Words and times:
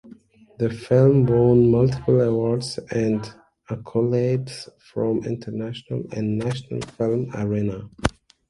The 0.57 0.71
film 0.71 1.27
won 1.27 1.69
multiple 1.69 2.21
awards 2.21 2.79
and 2.89 3.21
accolades 3.69 4.67
from 4.79 5.23
international 5.25 6.05
and 6.11 6.39
national 6.39 6.81
film 6.97 7.29
arena. 7.35 7.87